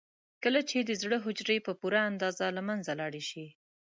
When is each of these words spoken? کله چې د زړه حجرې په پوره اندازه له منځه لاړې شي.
کله 0.43 0.61
چې 0.69 0.77
د 0.81 0.91
زړه 1.01 1.17
حجرې 1.25 1.57
په 1.65 1.71
پوره 1.79 1.99
اندازه 2.09 2.45
له 2.57 2.61
منځه 2.67 2.91
لاړې 2.99 3.23
شي. 3.29 3.45